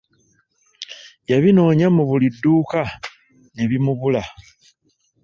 [1.29, 2.81] Yabinoonya mu buli dduuka
[3.55, 4.23] ne bimubula.